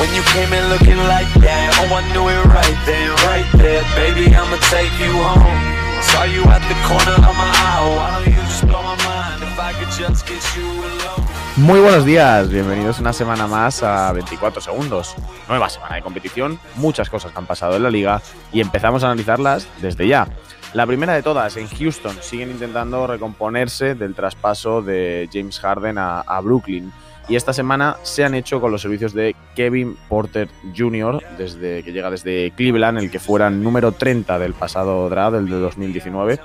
[0.00, 3.82] When you came in looking like that, oh I knew it right then, right there,
[3.94, 5.62] baby I'ma take you home.
[6.02, 8.96] Saw you at the corner of my eye, oh, why don't you just blow my
[9.06, 11.25] mind if I could just get you alone.
[11.56, 15.14] Muy buenos días, bienvenidos una semana más a 24 segundos.
[15.48, 18.20] Nueva semana de competición, muchas cosas que han pasado en la liga
[18.52, 20.28] y empezamos a analizarlas desde ya.
[20.74, 26.40] La primera de todas, en Houston, siguen intentando recomponerse del traspaso de James Harden a,
[26.42, 26.92] Brooklyn.
[27.26, 31.90] Y esta semana se han hecho con los servicios de Kevin Porter Jr., desde, que
[31.90, 36.38] llega desde Cleveland, el que fuera número 30 del pasado draft, el de 2019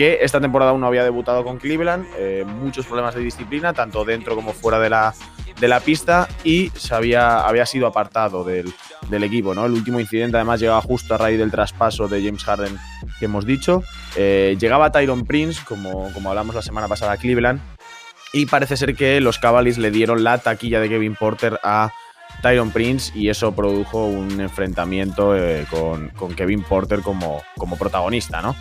[0.00, 4.34] que esta temporada aún había debutado con Cleveland, eh, muchos problemas de disciplina, tanto dentro
[4.34, 5.12] como fuera de la,
[5.60, 8.72] de la pista, y se había, había sido apartado del,
[9.10, 9.54] del, equipo.
[9.54, 9.66] ¿no?
[9.66, 12.78] El último incidente además llegaba justo a raíz del traspaso de James Harden
[13.18, 13.82] que hemos dicho.
[14.16, 17.60] Eh, llegaba Tyron Prince, como, como hablamos la semana pasada a Cleveland,
[18.32, 21.92] y parece ser que los Cavaliers le dieron la taquilla de Kevin Porter a
[22.40, 28.40] Tyron Prince y eso produjo un enfrentamiento eh, con, con, Kevin Porter como, como protagonista,
[28.40, 28.56] ¿no?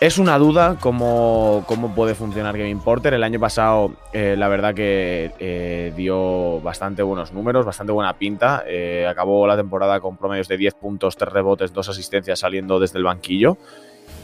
[0.00, 3.14] Es una duda cómo, cómo, puede funcionar Kevin Porter.
[3.14, 8.64] El año pasado, eh, la verdad que eh, dio bastante buenos números, bastante buena pinta.
[8.66, 12.98] Eh, acabó la temporada con promedios de 10 puntos, 3 rebotes, 2 asistencias saliendo desde
[12.98, 13.56] el banquillo.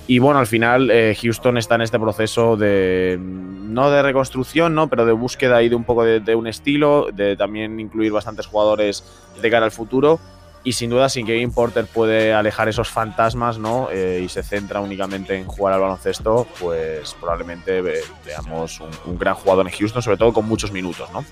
[0.08, 0.90] Y bueno, al final
[1.22, 4.88] Houston está en este proceso de, no de reconstrucción, ¿no?
[4.88, 9.04] pero de búsqueda ahí de un poco de un estilo, de también incluir bastantes jugadores
[9.40, 10.18] de cara al futuro
[10.62, 13.88] y sin duda sin Kevin Porter puede alejar esos fantasmas ¿no?
[13.90, 19.34] Eh, y se centra únicamente en jugar al baloncesto, pues probablemente ve, veamos un, gran
[19.34, 21.08] jugador en Houston, sobre todo con muchos minutos.
[21.12, 21.24] ¿no?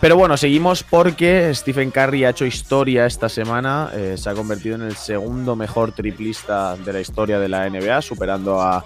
[0.00, 4.74] Pero bueno, seguimos porque Stephen Curry ha hecho historia esta semana, eh, se ha convertido
[4.74, 8.84] en el segundo mejor triplista de la historia de la NBA, superando a,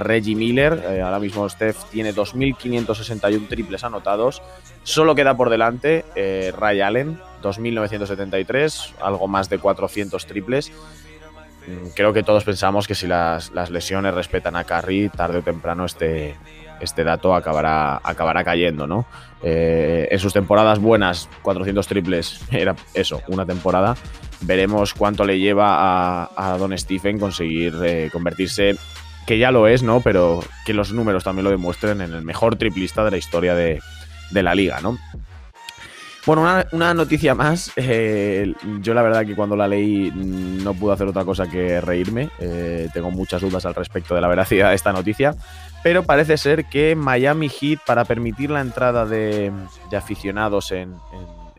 [0.00, 0.82] Reggie Miller.
[0.88, 4.42] Eh, ahora mismo Steph tiene 2.561 triples anotados.
[4.82, 10.72] Solo queda por delante eh, Ray Allen, 2.973, algo más de 400 triples.
[11.66, 15.84] Mm, creo que todos pensamos que si las, lesiones respetan a Curry, tarde o temprano
[15.84, 16.36] este,
[16.80, 19.06] este dato acabará, acabará cayendo, ¿no?
[19.42, 23.96] Eh, en sus temporadas buenas, 400 triples, era eso, una temporada.
[24.42, 25.76] Veremos cuánto le lleva
[26.24, 28.76] a, a Don Stephen conseguir eh, convertirse
[29.26, 30.00] que ya lo es, ¿no?
[30.00, 33.80] Pero que los números también lo demuestren en el mejor triplista de la historia de,
[34.30, 34.98] de la liga, ¿no?
[36.26, 36.42] Bueno,
[36.72, 37.70] una, noticia más.
[37.76, 42.30] Eh, yo la verdad que cuando la leí no pude hacer otra cosa que reírme.
[42.40, 45.36] Eh, tengo muchas dudas al respecto de la veracidad de esta noticia.
[45.84, 49.52] Pero parece ser que Miami Heat, para permitir la entrada de,
[49.96, 50.96] aficionados en,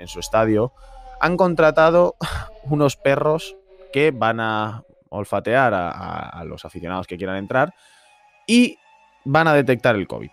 [0.06, 0.74] su estadio,
[1.22, 2.18] han contratado
[2.64, 3.56] unos perros
[3.94, 7.74] que van a olfatear a, los aficionados que quieran entrar
[8.46, 8.78] y
[9.24, 10.30] van a detectar el COVID.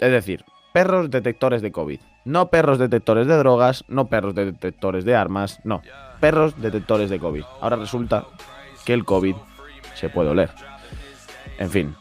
[0.00, 2.00] Es decir, perros detectores de COVID.
[2.24, 5.82] No perros detectores de drogas, no perros detectores de armas, no.
[6.20, 7.44] Perros detectores de COVID.
[7.60, 8.26] Ahora resulta
[8.84, 9.34] que el COVID
[9.94, 10.50] se puede oler.
[11.58, 11.94] En fin.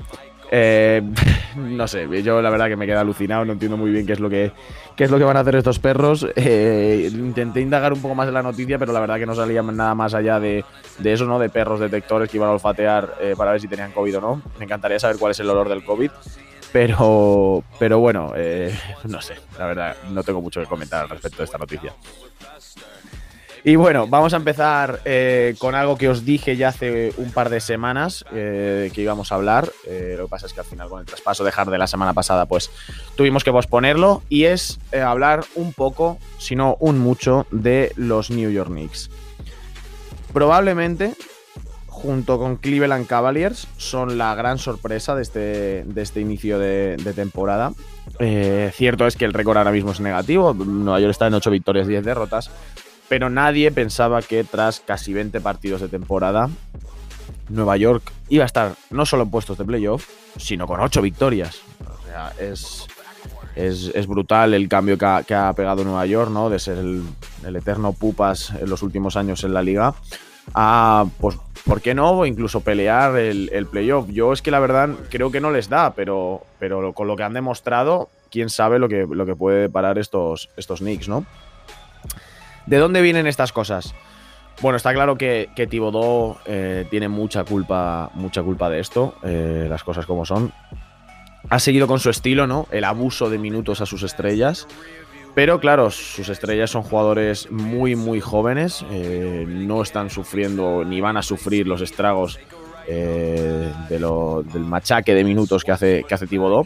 [0.52, 1.02] Eh,
[1.56, 4.20] no sé, yo la verdad que me queda alucinado, no entiendo muy bien qué es
[4.20, 4.52] lo que,
[4.96, 6.28] qué es lo que van a hacer estos perros.
[6.36, 9.62] Eh, intenté indagar un poco más en la noticia, pero la verdad que no salía
[9.62, 10.64] nada más allá de,
[11.00, 11.40] de eso, ¿no?
[11.40, 14.42] De perros detectores que iban a olfatear eh, para ver si tenían COVID o no.
[14.58, 16.12] Me encantaría saber cuál es el olor del COVID.
[16.72, 21.38] Pero, pero bueno, eh, no sé, la verdad, no tengo mucho que comentar al respecto
[21.40, 21.94] de esta noticia.
[23.64, 27.50] Y bueno, vamos a empezar eh, con algo que os dije ya hace un par
[27.50, 29.70] de semanas eh, que íbamos a hablar.
[29.86, 32.14] Lo que pasa es que al final con el traspaso de Hard de la semana
[32.14, 32.70] pasada, pues
[33.16, 34.22] tuvimos que posponerlo.
[34.30, 39.10] Y es hablar un poco, si no un mucho, de los New York Knicks.
[40.32, 41.16] Probablemente,
[41.98, 47.74] junto con Cleveland Cavaliers, son la gran sorpresa de este, de este inicio de, temporada.
[48.20, 50.54] Eh, cierto es que el récord ahora mismo es negativo.
[50.54, 52.52] Nueva York está en 8 victorias, 10 derrotas
[53.10, 56.50] pero nadie pensaba que tras casi 20 partidos de temporada,
[57.50, 60.08] Nueva York iba a estar no solo en puestos de playoff,
[60.38, 61.62] sino con 8 victorias.
[61.82, 62.86] O sea, es,
[63.56, 66.50] es, es brutal el cambio que ha, pegado Nueva York, ¿no?
[66.50, 67.06] De ser el,
[67.56, 69.96] eterno pupas en los últimos años en la liga
[70.54, 72.26] a, pues, ¿por qué no?
[72.26, 74.08] Incluso pelear el, playoff.
[74.10, 77.24] Yo es que la verdad creo que no les da, pero, pero con lo que
[77.24, 81.26] han demostrado, quién sabe lo que, lo que puede parar estos, estos Knicks, ¿no?
[82.66, 83.94] ¿De dónde vienen estas cosas?
[84.62, 89.68] Bueno, está claro que, que Thibodeau eh, tiene mucha culpa, mucha culpa de esto, eh,
[89.70, 90.52] las cosas como son.
[91.50, 92.68] Ha seguido con su estilo, ¿no?
[92.72, 94.68] El abuso de minutos a sus estrellas.
[95.38, 98.84] Pero claro, sus estrellas son jugadores muy, muy jóvenes.
[98.90, 102.40] Eh, no están sufriendo ni van a sufrir los estragos
[102.88, 106.66] lo, del machaque de minutos que hace, que hace Thibodeau.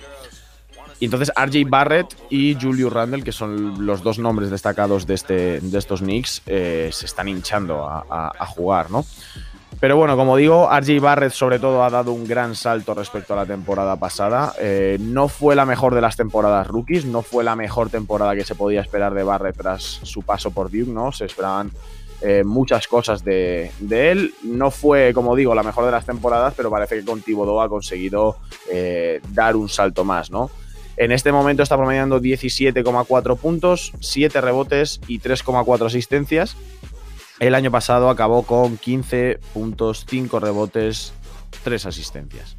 [1.01, 5.59] Y entonces RJ Barrett y Julius Randle, que son los dos nombres destacados de, este,
[5.59, 9.03] de estos Knicks, eh, se están hinchando a, jugar, ¿no?
[9.81, 13.38] Pero bueno, como digo, RJ Barrett sobre todo ha dado un gran salto respecto a
[13.38, 14.54] la temporada pasada.
[14.60, 18.44] Eh, no fue la mejor de las temporadas rookies, no fue la mejor temporada que
[18.44, 21.12] se podía esperar de Barrett tras su paso por Duke, ¿no?
[21.12, 21.72] Se esperaban
[22.22, 24.36] eh, muchas cosas de, él.
[24.44, 27.68] No fue, como digo, la mejor de las temporadas, pero parece que con Thibodeau ha
[27.68, 28.38] conseguido
[29.30, 30.51] dar un salto más, ¿no?
[30.95, 36.56] En este momento está promediando 17,4 puntos, 7 rebotes y 3,4 asistencias.
[37.41, 41.11] El año pasado acabó con 15 puntos, 5 rebotes,
[41.63, 42.55] 3 asistencias.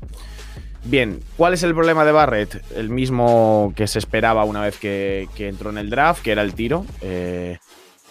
[0.83, 2.65] Bien, ¿cuál es el problema de Barrett?
[2.75, 6.55] El mismo que se esperaba una vez que, entró en el draft, que era el
[6.55, 6.85] tiro.
[7.01, 7.59] Eh,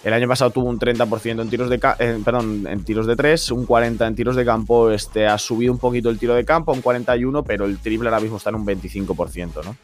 [0.05, 3.65] el año pasado tuvo un 30% en tiros de perdón, en tiros de 3, un
[3.65, 6.81] 40 en tiros de campo, este ha subido un poquito el tiro de campo, un
[6.81, 9.75] 41, pero el triple ahora mismo está en un 25%, ¿no?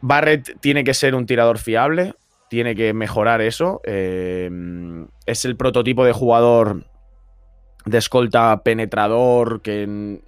[0.00, 2.14] Barrett tiene que ser un tirador fiable,
[2.48, 3.80] tiene que mejorar eso.
[3.84, 4.50] Eh,
[5.26, 6.84] es el prototipo de jugador
[7.84, 10.20] de escolta penetrador que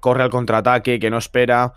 [0.00, 1.74] corre al contraataque, que no espera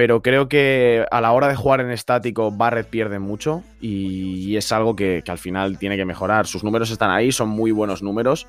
[0.00, 4.72] pero creo que a la hora de jugar en estático Barrett pierde mucho y es
[4.72, 6.46] algo que, al final tiene que mejorar.
[6.46, 8.46] Sus números están ahí, son muy buenos números,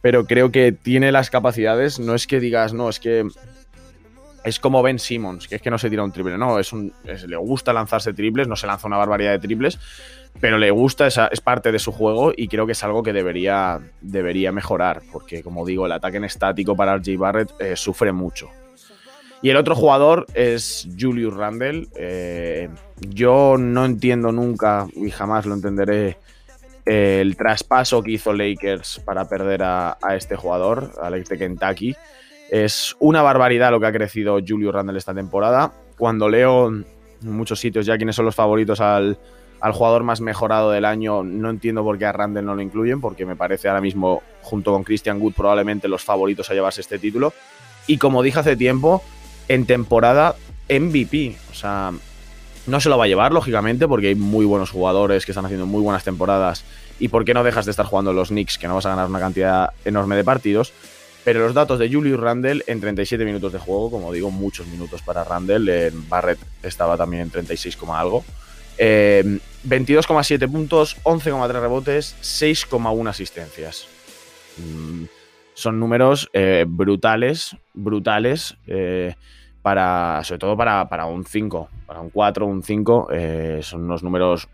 [0.00, 3.26] pero creo que tiene las capacidades, no es que digas, no, es que
[4.44, 6.92] es como Ben Simmons, que es que no se tira un triple, no, es un,
[7.04, 9.80] le gusta lanzarse triples, no se lanza una barbaridad de triples,
[10.40, 13.12] pero le gusta, es, es parte de su juego y creo que es algo que
[13.12, 18.12] debería, debería mejorar, porque como digo, el ataque en estático para RJ Barrett eh, sufre
[18.12, 18.48] mucho.
[19.42, 21.88] Y el otro jugador es Julius Randle.
[21.96, 22.68] Eh,
[23.00, 26.16] yo no entiendo nunca y jamás lo entenderé
[26.84, 31.96] el traspaso que hizo Lakers para perder a, este jugador, Alex de Kentucky.
[32.50, 35.72] Es una barbaridad lo que ha crecido Julius Randle esta temporada.
[35.98, 36.86] Cuando leo en
[37.22, 39.18] muchos sitios ya quiénes son los favoritos al,
[39.62, 43.00] al jugador más mejorado del año, no entiendo por qué a Randle no lo incluyen,
[43.00, 46.98] porque me parece ahora mismo, junto con Christian Wood, probablemente los favoritos a llevarse este
[46.98, 47.32] título.
[47.86, 49.04] Y como dije hace tiempo,
[49.46, 50.34] en temporada
[50.68, 51.36] MVP.
[51.52, 51.92] O sea,
[52.66, 55.66] no se lo va a llevar, lógicamente, porque hay muy buenos jugadores que están haciendo
[55.66, 56.64] muy buenas temporadas.
[56.98, 59.08] Y por qué no dejas de estar jugando los Knicks, que no vas a ganar
[59.08, 60.72] una cantidad enorme de partidos.
[61.22, 65.02] Pero los datos de Julius Randle en 37 minutos de juego, como digo, muchos minutos
[65.02, 65.86] para Randle.
[65.86, 68.24] En Barrett estaba también en 36, algo.
[69.66, 73.86] 22,7 eh, puntos, 11,3 rebotes, 6,1 asistencias.
[74.58, 75.04] Mm,
[75.54, 78.56] son números eh, brutales, brutales.
[78.66, 79.14] Eh,
[79.60, 84.48] para, sobre todo para, un 5, para un 4, un 5, eh, son unos números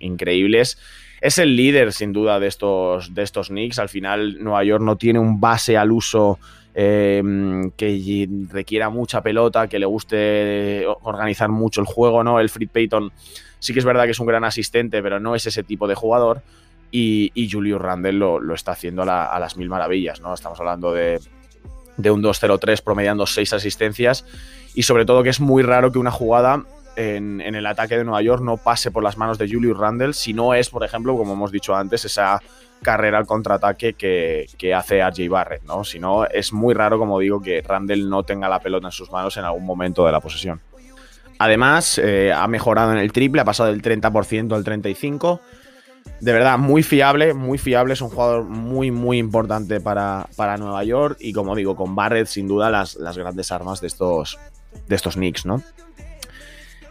[0.00, 0.76] increíbles.
[1.20, 3.78] Es el líder, sin duda, de estos, de estos Knicks.
[3.78, 6.40] Al final, Nueva York no tiene un base al uso
[6.74, 12.40] que requiera mucha pelota, que le guste organizar mucho el juego, ¿no?
[12.40, 13.12] El Fred Payton
[13.60, 15.94] sí que es verdad que es un gran asistente, pero no es ese tipo de
[15.94, 16.42] jugador.
[16.92, 20.34] Y, Julius Randle lo, está haciendo a, las mil maravillas, ¿no?
[20.34, 21.20] Estamos hablando de
[22.00, 24.24] de un 2-0-3 promediando 6 asistencias
[24.74, 26.64] y sobre todo que es muy raro que una jugada
[26.96, 30.32] en, el ataque de Nueva York no pase por las manos de Julius Randle si
[30.32, 32.40] no es, por ejemplo, como hemos dicho antes, esa
[32.82, 35.84] carrera al contraataque que, que hace RJ Barrett, ¿no?
[35.84, 39.10] Si no, es muy raro, como digo, que Randle no tenga la pelota en sus
[39.10, 40.60] manos en algún momento de la posesión.
[41.40, 45.40] Además, eh, ha mejorado en el triple, ha pasado del 30% al 35%
[46.20, 47.94] de verdad, muy fiable, muy fiable.
[47.94, 51.16] Es un jugador muy, muy importante para, Nueva York.
[51.18, 54.38] Y como digo, con Barrett, sin duda, las, las grandes armas de estos,
[54.86, 55.62] de estos Knicks, ¿no?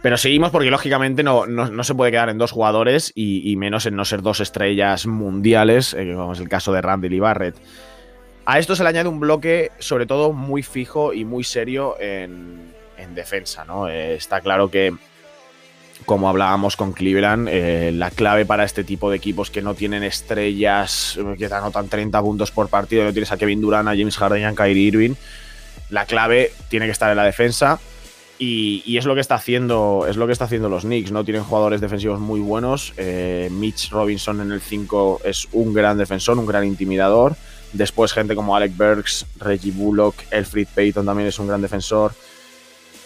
[0.02, 1.46] Pero seguimos porque lógicamente no,
[1.84, 6.14] se puede quedar en dos jugadores y, menos en no ser dos estrellas mundiales, eh,
[6.16, 7.56] como es el caso de Randall y Barrett.
[8.46, 12.74] A esto se le añade un bloque, sobre todo, muy fijo y muy serio en,
[13.08, 13.88] defensa, ¿no?
[13.88, 14.94] Eh, está claro que
[16.06, 20.04] como hablábamos con Cleveland, eh, la clave para este tipo de equipos que no tienen
[20.04, 24.18] estrellas, que te anotan 30 puntos por partido, no tienes a Kevin Durant, a James
[24.18, 25.16] Harden a Kyrie Irving,
[25.90, 27.80] la clave tiene que estar en la defensa.
[28.42, 31.44] Y, es lo que está haciendo es lo que está haciendo los Knicks no tienen
[31.44, 36.46] jugadores defensivos muy buenos eh, Mitch Robinson en el 5 es un gran defensor un
[36.46, 37.36] gran intimidador
[37.74, 42.14] después gente como Alec Burks Reggie Bullock Elfrid Payton también es un gran defensor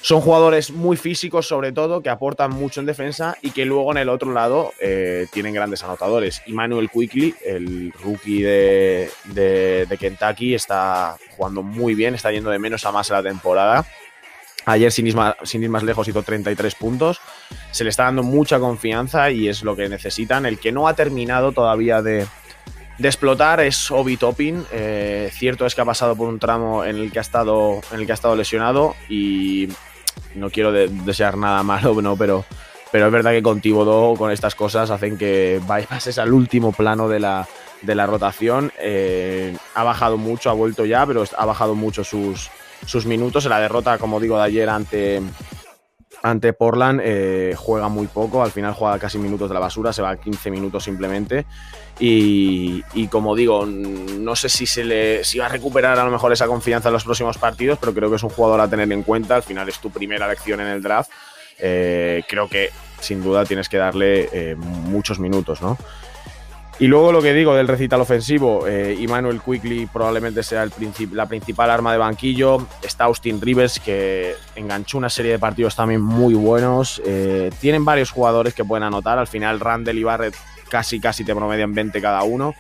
[0.04, 4.00] son jugadores muy físicos, sobre todo, que aportan mucho en defensa y que luego en
[4.00, 6.42] el otro lado eh, tienen grandes anotadores.
[6.46, 9.10] Emmanuel Quickly, el rookie de,
[9.98, 13.86] Kentucky, está jugando muy bien, está yendo de menos a más en la temporada.
[14.66, 17.22] Ayer, sin ir, más, sin ir más lejos, hizo 33 puntos.
[17.72, 20.46] Se le está dando mucha confianza y es lo que necesitan.
[20.46, 22.28] El que no ha terminado todavía de,
[23.00, 24.66] explotar es Obi Toppin.
[24.74, 28.02] Eh, cierto es que ha pasado por un tramo en el que ha estado, en
[28.02, 29.70] el que ha estado lesionado y
[30.36, 32.16] no quiero desear nada malo, ¿no?
[32.16, 32.46] Pero,
[32.92, 37.08] pero es verdad que con Tibodó, con estas cosas, hacen que pases al último plano
[37.10, 37.48] de la,
[37.82, 38.72] de la rotación.
[38.80, 42.50] Eh, ha bajado mucho, ha vuelto ya, pero ha bajado mucho sus,
[42.86, 43.46] sus minutos.
[43.46, 45.22] En la derrota, como digo, de ayer ante,
[46.24, 50.02] ante Portland eh, juega muy poco, al final juega casi minutos de la basura, se
[50.02, 51.46] va a 15 minutos simplemente.
[52.00, 56.32] Y, como digo, no sé si, se le, si va a recuperar a lo mejor
[56.32, 59.04] esa confianza en los próximos partidos, pero creo que es un jugador a tener en
[59.04, 59.36] cuenta.
[59.36, 61.12] Al final es tu primera elección en el draft.
[61.60, 65.78] Eh, creo que sin duda tienes que darle eh, muchos minutos, ¿no?
[66.80, 68.98] Y luego lo que digo del recital ofensivo, eh,
[69.46, 70.68] Quickly probablemente sea
[71.12, 72.68] la principal arma de banquillo.
[72.82, 77.02] Está Austin Rivers, que enganchó una serie de partidos también muy buenos.
[77.06, 79.20] Eh, tienen varios jugadores que pueden anotar.
[79.20, 80.36] Al final, Randall y Barrett
[80.68, 82.56] casi, casi te promedian 20 cada uno.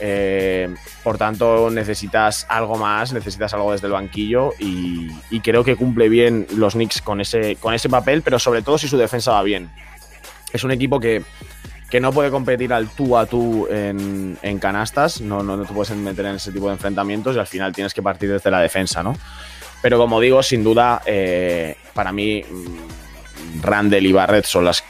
[0.00, 5.76] Eh, por tanto, necesitas algo más, necesitas algo desde el banquillo y, y, creo que
[5.76, 9.32] cumple bien los Knicks con ese, con ese papel, pero sobre todo si su defensa
[9.32, 9.70] va bien.
[10.52, 11.22] Es un equipo que
[11.92, 16.24] que no puede competir al tú a tú en, canastas, no, no, te puedes meter
[16.24, 19.14] en ese tipo de enfrentamientos y al final tienes que partir desde la defensa, ¿no?
[19.82, 24.82] Pero como digo, sin duda, eh, para mí, mm, Randall y Barrett son las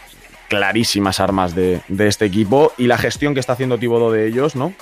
[0.49, 4.73] clarísimas armas de, este equipo y la gestión que está haciendo Tibodo de ellos, ¿no?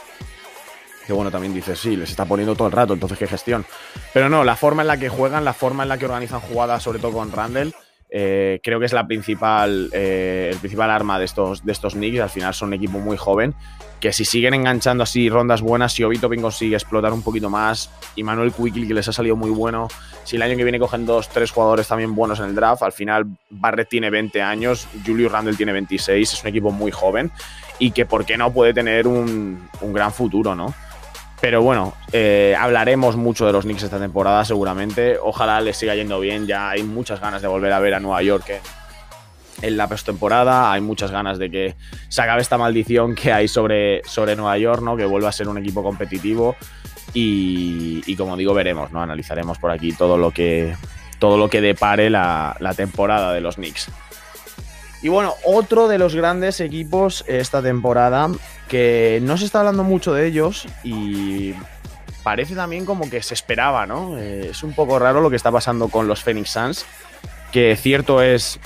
[1.07, 3.65] Que bueno, también dices, sí, les está poniendo todo el rato, entonces qué gestión.
[4.13, 6.83] Pero no, la forma en la que juegan, la forma en la que organizan jugadas,
[6.83, 7.75] sobre todo con Randall,
[8.11, 12.21] eh, creo que es la principal, eh, el principal arma de estos, de estos Knicks.
[12.21, 13.55] Al final son un equipo muy joven.
[14.01, 17.91] Que si siguen enganchando así rondas buenas, si Obito Pin consigue explotar un poquito más,
[18.17, 19.89] y Manuel Quickly, que les ha salido muy bueno,
[20.25, 22.93] si el año que viene cogen dos, tres jugadores también buenos en el draft, al
[22.93, 27.31] final Barrett tiene 20 años, Julius Randle tiene 26, es un equipo muy joven
[27.79, 30.75] y que, ¿por qué no puede tener un, un gran futuro, no?
[31.41, 35.17] Pero bueno, eh, hablaremos mucho de los Knicks esta temporada, seguramente.
[35.21, 36.47] Ojalá les siga yendo bien.
[36.47, 38.61] Ya hay muchas ganas de volver a ver a Nueva York
[39.63, 40.71] en, la postemporada.
[40.71, 41.77] Hay muchas ganas de que
[42.09, 44.99] se acabe esta maldición que hay sobre, sobre Nueva York, ¿no?
[44.99, 46.57] Que vuelva a ser un equipo competitivo.
[47.15, 49.01] Y, como digo, veremos, ¿no?
[49.01, 50.77] Analizaremos por aquí todo lo que,
[51.19, 53.91] todo lo que depare la, la temporada de los Knicks.
[55.03, 58.29] Y bueno, otro de los grandes equipos esta temporada
[58.69, 61.55] que no se está hablando mucho de ellos y
[62.23, 64.19] parece también como que se esperaba, ¿no?
[64.19, 66.87] Eh, es un poco raro lo que está pasando con los Phoenix Suns,
[67.51, 68.61] que cierto es,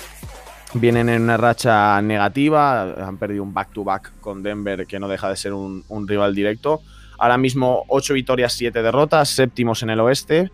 [0.73, 5.37] vienen en una racha negativa, han perdido un back-to-back con Denver que no deja de
[5.37, 6.81] ser un, rival directo.
[7.17, 10.51] Ahora mismo 8 victorias, 7 derrotas, séptimos en el oeste.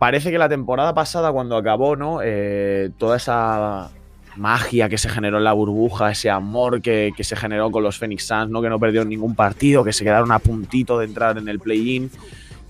[0.00, 2.18] Parece que la temporada pasada, cuando acabó, ¿no?
[2.22, 3.90] Eh, toda esa
[4.38, 8.24] magia que se generó en la burbuja, ese amor que, se generó con los Phoenix
[8.24, 8.62] Suns, ¿no?
[8.62, 12.10] que no perdieron ningún partido, que se quedaron a puntito de entrar en el play-in.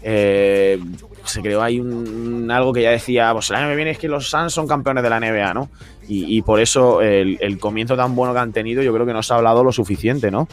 [0.03, 0.81] Eh,
[1.25, 4.09] se creó ahí un, algo que ya decía, pues el año que viene es que
[4.09, 5.69] los Suns son campeones de la NBA, ¿no?
[6.11, 9.35] Y, por eso el, comienzo tan bueno que han tenido, yo creo que no se
[9.35, 10.49] ha hablado lo suficiente, ¿no?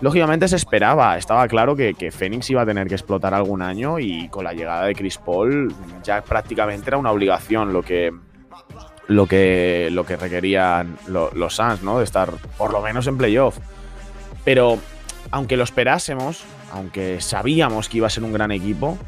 [0.00, 3.98] Lógicamente se esperaba, estaba claro que, que Phoenix iba a tener que explotar algún año
[3.98, 5.72] y con la llegada de Chris Paul
[6.02, 8.12] ya prácticamente era una obligación lo que,
[9.08, 11.98] lo que, lo que requerían los Suns, ¿no?
[11.98, 13.58] De estar por lo menos en playoff.
[14.44, 14.78] Pero
[15.30, 18.98] aunque lo esperásemos, aunque sabíamos que iba a ser un gran equipo,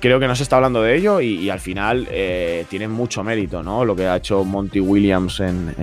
[0.00, 3.62] creo que no se está hablando de ello y, al final eh, tiene mucho mérito,
[3.62, 3.84] ¿no?
[3.84, 5.74] Lo que ha hecho Monty Williams en,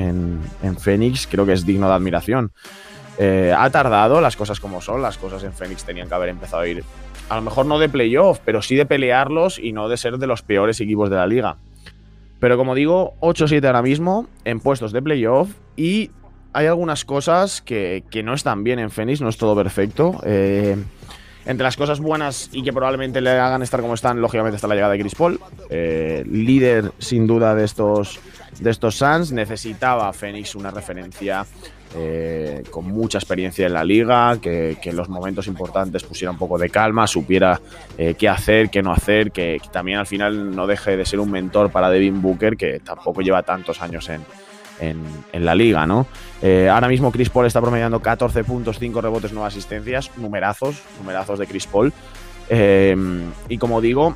[0.61, 2.51] en, Phoenix creo que es digno de admiración.
[3.19, 6.61] Eh, ha tardado las cosas como son, las cosas en Phoenix tenían que haber empezado
[6.61, 6.83] a ir,
[7.29, 10.27] a lo mejor no de playoff, pero sí de pelearlos y no de ser de
[10.27, 11.57] los peores equipos de la liga.
[12.39, 16.12] Pero como digo, 8-7 ahora mismo en puestos de playoff y
[16.53, 20.20] hay algunas cosas que, no están bien en Phoenix, no es todo perfecto.
[20.24, 20.75] Eh,
[21.46, 24.75] entre las cosas buenas y que probablemente le hagan estar como están, lógicamente está la
[24.75, 25.39] llegada de Chris Paul,
[25.70, 28.20] eh, líder sin duda de estos,
[28.60, 29.32] de estos Suns.
[29.32, 31.46] Necesitaba Phoenix una referencia
[31.96, 36.58] eh, con mucha experiencia en la liga, que, en los momentos importantes pusiera un poco
[36.58, 37.60] de calma, supiera
[37.98, 41.32] eh, qué hacer, qué no hacer, que, también al final no deje de ser un
[41.32, 44.25] mentor para Devin Booker, que tampoco lleva tantos años en,
[45.34, 46.06] la liga, ¿no?
[46.41, 51.39] Eh, ahora mismo Chris Paul está promediando 14 puntos, 5 rebotes, 9 asistencias, numerazos, numerazos
[51.39, 51.91] de Chris Paul.
[53.50, 54.15] y como digo,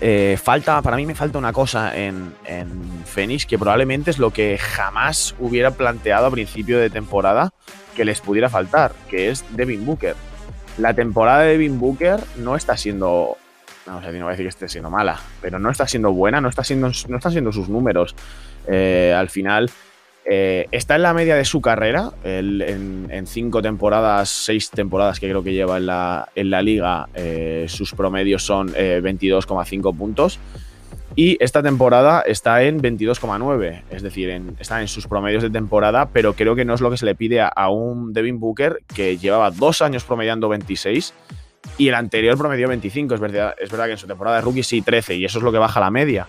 [0.00, 3.04] eh, falta, para mí me falta una cosa en, en
[3.46, 7.52] que probablemente es lo que jamás hubiera planteado a principio de temporada
[7.94, 10.14] que les pudiera faltar, que es Devin Booker.
[10.78, 13.36] La temporada de Devin Booker no está siendo,
[13.86, 16.40] no sé, no voy a decir que esté siendo mala, pero no está siendo buena,
[16.40, 18.14] no está siendo, no siendo sus números.
[18.66, 19.70] Eh, al final,
[20.32, 25.42] eh, está en la media de su carrera, en, cinco temporadas, seis temporadas que creo
[25.42, 30.38] que lleva en la, en la liga, eh, sus promedios son 22,5 eh, puntos.
[31.16, 36.10] Y esta temporada está en 22,9, es decir, en, está en sus promedios de temporada,
[36.10, 39.18] pero creo que no es lo que se le pide a, un Devin Booker que
[39.18, 41.12] llevaba dos años promediando 26
[41.76, 43.16] y el anterior promedió 25.
[43.16, 45.44] Es verdad, es verdad que en su temporada de rookie sí 13 y eso es
[45.44, 46.28] lo que baja la media.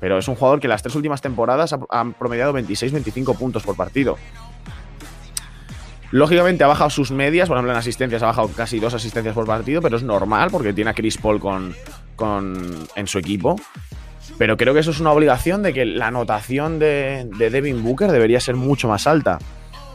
[0.00, 4.16] Pero es un jugador que las tres últimas temporadas ha, promediado 26-25 puntos por partido.
[6.10, 9.46] Lógicamente ha bajado sus medias, por ejemplo en asistencias ha bajado casi dos asistencias por
[9.46, 11.74] partido, pero es normal porque tiene a Chris Paul con,
[12.16, 13.56] con, en su equipo.
[14.38, 18.10] Pero creo que eso es una obligación de que la anotación de, de Devin Booker
[18.10, 19.38] debería ser mucho más alta.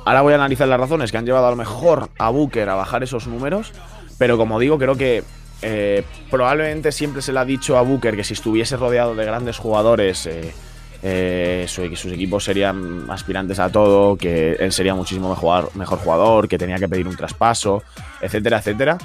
[0.06, 2.76] Ahora voy a analizar las razones que han llevado a lo mejor a Booker a
[2.76, 3.72] bajar esos números,
[4.18, 5.24] pero como digo, creo que
[5.66, 9.58] eh, probablemente siempre se le ha dicho a Booker que si estuviese rodeado de grandes
[9.58, 10.54] jugadores, eh,
[11.02, 16.58] eh, sus equipos serían aspirantes a todo, que él sería muchísimo mejor, mejor jugador, que
[16.58, 17.82] tenía que pedir un traspaso,
[18.22, 18.98] etcétera, etcétera.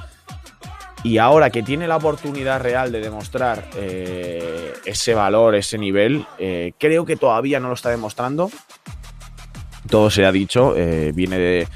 [1.04, 3.64] Y ahora que tiene la oportunidad real de demostrar
[4.84, 6.26] ese valor, ese nivel,
[6.76, 8.50] creo que todavía no lo está demostrando.
[9.88, 10.74] Todo se ha dicho,
[11.14, 11.68] viene de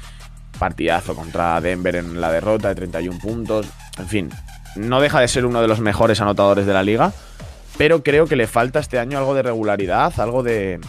[0.59, 3.65] partidazo contra Denver en la derrota de 31 puntos.
[3.97, 4.29] En fin,
[4.75, 7.13] no deja de ser uno de los mejores anotadores de la liga,
[7.77, 10.79] pero creo que le falta este año algo de regularidad, algo de,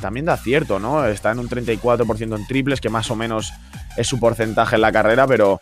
[0.00, 1.06] también de acierto, ¿no?
[1.06, 3.52] Está en un 34% en triples, que más o menos
[3.96, 5.60] es su porcentaje en la carrera, pero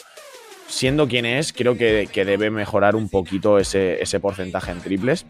[0.66, 5.26] siendo quien es, creo que, debe mejorar un poquito ese, ese porcentaje en triples.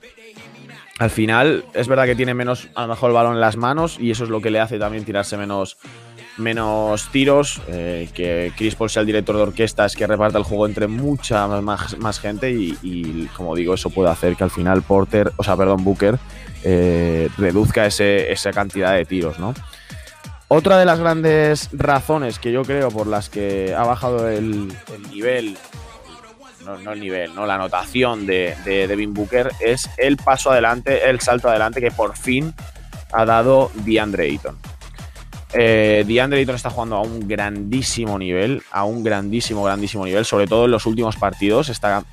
[0.99, 3.99] Al final, es verdad que tiene menos, a lo mejor, el balón en las manos
[4.01, 5.77] y eso es lo que le hace también tirarse menos,
[6.37, 10.67] menos tiros, eh, que Chris Paul sea el director de orquestas, que reparta el juego
[10.67, 15.43] entre mucha más, gente y, como digo, eso puede hacer que al final Porter, o
[15.43, 16.19] sea, perdón, Booker
[16.65, 19.55] eh, reduzca esa cantidad de tiros, ¿no?
[20.49, 24.73] Otra de las grandes razones que yo creo por las que ha bajado el,
[25.11, 25.57] nivel,
[26.65, 31.21] no, el nivel, no la anotación de, de Devin Booker es el paso adelante, el
[31.21, 32.55] salto adelante que por fin
[33.13, 34.57] ha dado DeAndre Ayton.
[35.59, 40.47] Eh, DeAndre Ayton está jugando a un grandísimo nivel, a un grandísimo, grandísimo nivel, sobre
[40.47, 42.05] todo en los últimos partidos, está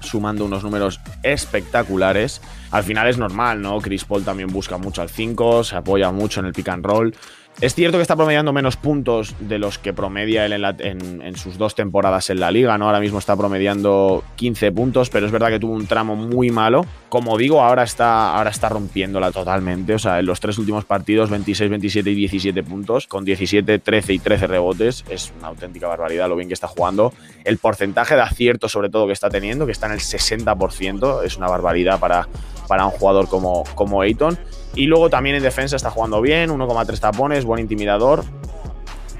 [0.00, 2.40] sumando unos números espectaculares.
[2.70, 3.78] Al final es normal, ¿no?
[3.80, 7.14] Chris Paul también busca mucho al 5, se apoya mucho en el pick and roll.
[7.60, 11.76] Es cierto que está promediando menos puntos de los que promedia él en, sus dos
[11.76, 12.86] temporadas en la liga, ¿no?
[12.86, 16.84] Ahora mismo está promediando 15 puntos, pero es verdad que tuvo un tramo muy malo.
[17.08, 19.94] Como digo, ahora está, ahora está rompiéndola totalmente.
[19.94, 24.12] O sea, en los tres últimos partidos, 26, 27 y 17 puntos, con 17, 13
[24.12, 25.04] y 13 rebotes.
[25.08, 27.12] Es una auténtica barbaridad lo bien que está jugando.
[27.44, 31.36] El porcentaje de acierto, sobre todo, que está teniendo, que está en el 60%, es
[31.36, 32.26] una barbaridad para,
[32.72, 34.38] para un jugador como, como Ayton.
[34.74, 38.24] Y luego también en defensa está jugando bien, 1,3 tapones, buen intimidador.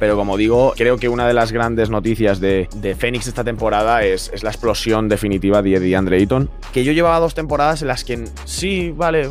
[0.01, 4.05] Pero como digo, creo que una de las grandes noticias de, de Phoenix esta temporada
[4.05, 6.49] es, la explosión definitiva de DeAndre Ayton.
[6.73, 9.29] Que yo llevaba dos temporadas en las que sí, vale,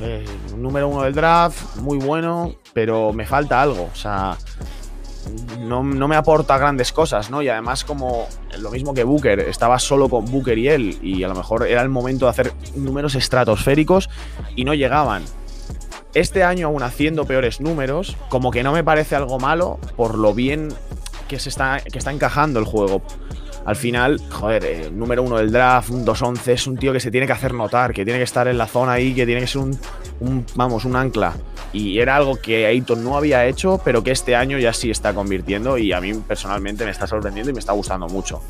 [0.00, 0.24] eh,
[0.56, 3.90] número uno del draft, muy bueno, pero me falta algo.
[3.92, 4.38] O sea,
[5.60, 7.42] no, me aporta grandes cosas, ¿no?
[7.42, 8.26] Y además, como
[8.58, 11.82] lo mismo que Booker, estaba solo con Booker y él, y a lo mejor era
[11.82, 14.08] el momento de hacer números estratosféricos
[14.56, 15.24] y no llegaban.
[16.14, 20.34] Este año, aún haciendo peores números, como que no me parece algo malo por lo
[20.34, 20.68] bien
[21.28, 23.02] que, se está, que está encajando el juego.
[23.66, 27.10] Al final, joder, eh, número uno del draft, un 2-11, es un tío que se
[27.10, 29.46] tiene que hacer notar, que tiene que estar en la zona ahí, que tiene que
[29.46, 29.78] ser un,
[30.20, 31.34] un vamos, un ancla.
[31.72, 35.14] Y era algo que Ayton no había hecho, pero que este año ya sí está
[35.14, 38.42] convirtiendo y a mí personalmente me está sorprendiendo y me está gustando mucho.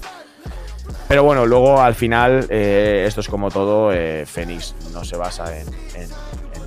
[1.08, 5.58] Pero bueno, luego al final, eh, esto es como todo, eh, Fénix no se basa
[5.58, 5.66] en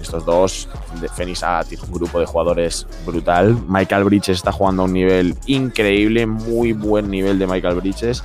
[0.01, 0.67] estos dos.
[1.15, 3.57] Phoenix tiene un grupo de jugadores brutal.
[3.67, 8.23] Michael Bridges está jugando a un nivel increíble, muy buen nivel de Michael Bridges.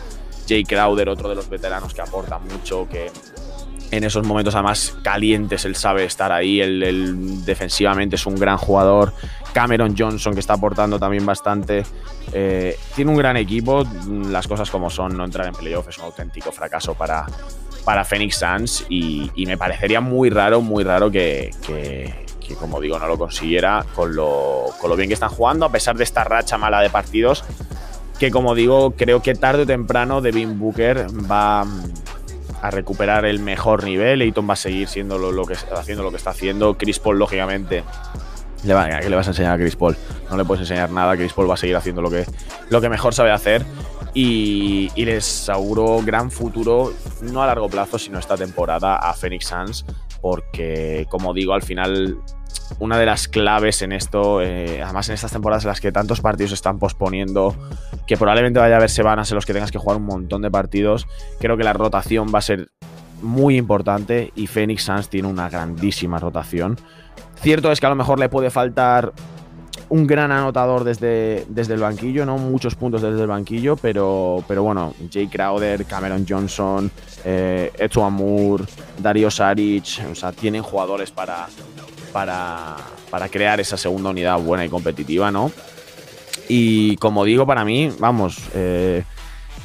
[0.48, 3.10] Jay Crowder, otro de los veteranos que aporta mucho, que
[3.90, 9.12] en esos momentos además calientes él sabe estar ahí, él, defensivamente es un gran jugador.
[9.52, 11.84] Cameron Johnson que está aportando también bastante.
[12.32, 13.84] Eh, tiene un gran equipo,
[14.28, 17.24] las cosas como son, no entrar en playoff es un auténtico fracaso para,
[17.84, 21.50] para Phoenix Suns y, me parecería muy raro, muy raro que,
[22.58, 25.96] como digo, no lo consiguiera con lo, con lo bien que están jugando, a pesar
[25.96, 27.44] de esta racha mala de partidos,
[28.18, 31.64] que como digo, creo que tarde o temprano Devin Booker va
[32.62, 36.16] a recuperar el mejor nivel, Ayton va a seguir siendo lo, que, haciendo lo que
[36.16, 37.84] está haciendo, Chris Paul lógicamente
[39.00, 39.96] ¿qué le vas a enseñar a Chris Paul?
[40.30, 42.24] No le puedes enseñar nada, Chris Paul va a seguir haciendo lo que,
[42.70, 43.64] lo que mejor sabe hacer.
[44.14, 46.92] Y, les auguro gran futuro,
[47.22, 49.84] no a largo plazo, sino esta temporada a Phoenix Suns,
[50.20, 52.16] porque como digo, al final
[52.78, 56.20] una de las claves en esto, eh, además en estas temporadas en las que tantos
[56.20, 57.54] partidos se están posponiendo,
[58.06, 60.50] que probablemente vaya a haber semanas en los que tengas que jugar un montón de
[60.50, 61.06] partidos,
[61.38, 62.70] creo que la rotación va a ser
[63.22, 66.76] muy importante y Phoenix Suns tiene una grandísima rotación.
[67.40, 69.12] Cierto es que a lo mejor le puede faltar
[69.88, 72.38] un gran anotador desde, desde el banquillo, ¿no?
[72.38, 76.90] Muchos puntos desde el banquillo, pero, pero bueno, Jay Crowder, Cameron Johnson,
[77.24, 78.66] eh, Eto Amour,
[78.98, 81.46] Dario Saric, o sea, tienen jugadores para,
[82.16, 82.76] para,
[83.10, 85.52] para crear esa segunda unidad buena y competitiva, ¿no?
[86.48, 89.04] Y como digo, para mí, vamos, eh,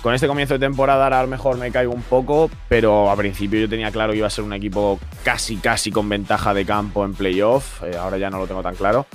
[0.01, 3.57] con este comienzo de temporada a lo mejor me caigo un poco, pero a principio
[3.57, 7.05] yo tenía claro que iba a ser un equipo casi, casi con ventaja de campo
[7.05, 7.83] en playoff.
[7.83, 9.05] Eh, ahora ya no lo tengo tan claro.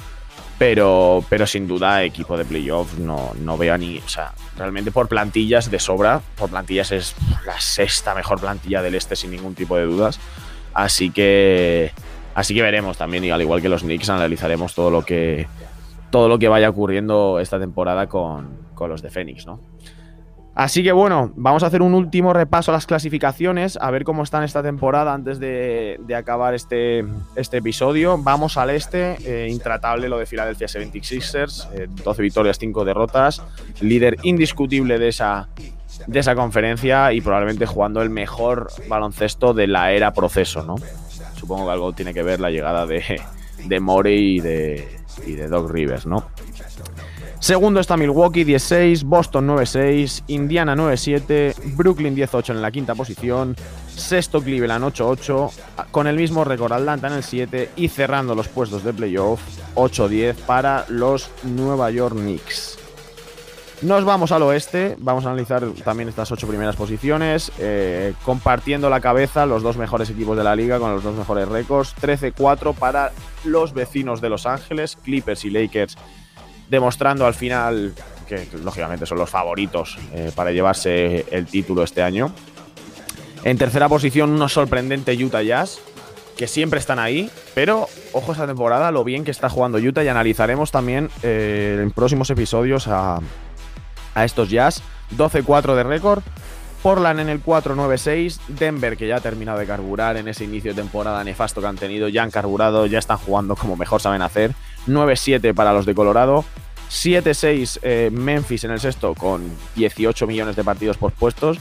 [0.59, 3.99] Pero, pero sin duda, equipo de playoff no, no veo ni.
[3.99, 6.23] O sea, realmente por plantillas de sobra.
[6.39, 10.19] Por plantillas es la sexta mejor plantilla del este, sin ningún tipo de dudas.
[10.73, 11.93] Así que.
[12.37, 15.49] Así que veremos también, y al igual que los Knicks, analizaremos todo lo que.
[16.11, 19.59] Todo lo que vaya ocurriendo esta temporada con, con los de Phoenix, ¿no?
[20.55, 24.23] Así que bueno, vamos a hacer un último repaso a las clasificaciones, a ver cómo
[24.23, 28.17] están esta temporada antes de, acabar este, este, episodio.
[28.19, 31.69] Vamos al este, eh, intratable lo de Philadelphia 76ers,
[32.03, 33.43] 12 eh, victorias, 5 derrotas,
[33.81, 35.49] líder indiscutible de esa,
[36.07, 40.77] de esa conferencia y probablemente jugando el mejor baloncesto de la era proceso, ¿no?
[41.37, 43.21] Supongo que algo tiene que ver la llegada de,
[43.65, 44.89] de Morey y de,
[45.27, 46.27] y de Doc Rivers, ¿no?
[47.39, 53.55] Segundo está Milwaukee 16, Boston 9-6, Indiana 9-7, Brooklyn 18 en la quinta posición,
[53.95, 55.51] sexto Cleveland 8-8,
[55.91, 59.41] con el mismo récord Atlanta en el 7 y cerrando los puestos de playoff
[59.75, 62.86] 8-10 para los Nueva York Knicks.
[63.83, 69.01] Nos vamos al oeste, vamos a analizar también estas ocho primeras posiciones, eh, compartiendo la
[69.01, 73.13] cabeza los dos mejores equipos de la liga con los dos mejores récords, 13-4 para
[73.45, 75.97] los vecinos de Los Ángeles, Clippers y Lakers
[76.71, 77.95] demostrando al final
[78.27, 82.33] que lógicamente son los favoritos eh, para llevarse el título este año.
[83.45, 85.79] En tercera posición, unos sorprendente Utah Jazz,
[86.37, 90.09] que siempre están ahí, pero ojo esta temporada, lo bien que está jugando Utah y
[90.09, 93.21] analizaremos también eh, en próximos episodios a,
[94.17, 94.83] a estos Jazz.
[95.17, 96.25] 12-4 de récord,
[96.83, 100.83] Portland en el 4-9-6, Denver que ya ha terminado de carburar en ese inicio de
[100.83, 104.53] temporada nefasto que han tenido, ya han carburado, ya están jugando como mejor saben hacer.
[104.89, 106.45] 9-7 para los de Colorado.
[106.91, 111.59] 7-6 eh, Memphis en el sexto con 18 millones de partidos pospuestos.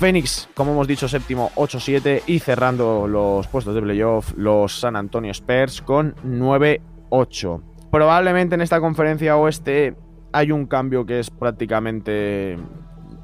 [0.00, 5.30] Phoenix, como hemos dicho, séptimo 8-7 y cerrando los puestos de playoff los San Antonio
[5.30, 7.62] Spurs con 9-8.
[7.90, 9.94] Probablemente en esta conferencia oeste
[10.36, 12.58] hay un cambio que es prácticamente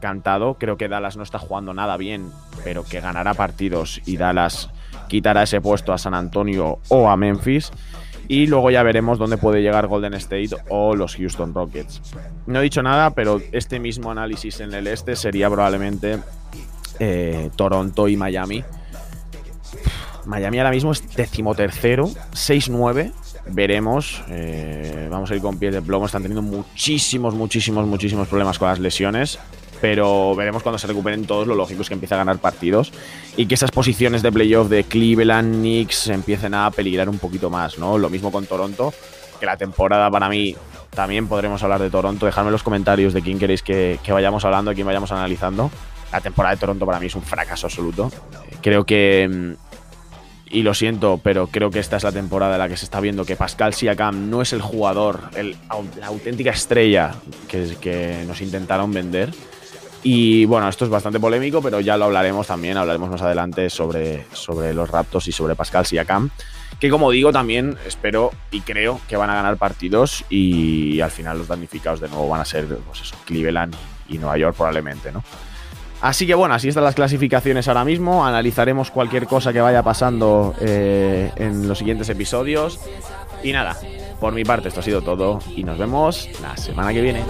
[0.01, 0.55] cantado.
[0.55, 2.31] Creo que Dallas no está jugando nada bien,
[2.64, 4.70] pero que ganará partidos y Dallas
[5.09, 7.70] quitará ese puesto a San Antonio o a Memphis.
[8.29, 12.01] Y luego ya veremos dónde puede llegar Golden State o los Houston Rockets.
[12.46, 16.18] No he dicho nada, pero este mismo análisis en el este sería probablemente
[16.98, 18.64] eh, Toronto y Miami.
[20.25, 23.12] Miami ahora mismo es decimotercero, 6-9.
[23.46, 24.22] Veremos.
[24.28, 26.07] Eh, vamos a ir con pies de plomo.
[26.07, 29.38] Están teniendo muchísimos, muchísimos, muchísimos problemas con las lesiones
[29.83, 32.92] pero veremos cuando se recuperen todos, lo lógico es que empiece a ganar partidos
[33.37, 37.78] y que esas posiciones de playoff de Cleveland, Knicks empiecen a peligrar un poquito más,
[37.78, 37.98] ¿no?
[37.98, 38.94] Lo mismo con Toronto,
[39.40, 40.55] que la temporada para mí
[40.90, 42.26] también podremos hablar de Toronto.
[42.26, 45.68] Dejadme en los comentarios de quién queréis que, vayamos hablando, de quién vayamos analizando.
[46.12, 48.09] La temporada de Toronto para mí es un fracaso absoluto.
[48.61, 49.62] Creo que mm,
[50.53, 53.01] y lo siento, pero creo que esta es la temporada en la que se está
[53.01, 55.21] viendo que Pascal Siakam no es el jugador,
[55.99, 57.15] la auténtica estrella
[57.49, 59.31] que, nos intentaron vender.
[60.03, 64.27] Y bueno, esto es bastante polémico, pero ya lo hablaremos también, hablaremos más adelante sobre,
[64.75, 66.29] los Raptors y sobre Pascal Siakam,
[66.79, 71.38] que como digo también espero y creo que van a ganar partidos y al final
[71.38, 73.75] los damnificados de nuevo van a ser pues Cleveland
[74.09, 75.23] y Nueva York probablemente, ¿no?
[76.03, 78.27] Así que bueno, así están las clasificaciones ahora mismo.
[78.27, 82.81] Analizaremos cualquier cosa que vaya pasando eh, en los siguientes episodios.
[83.45, 83.77] Y nada,
[84.21, 87.23] por mi parte esto ha sido todo y nos vemos la semana que viene.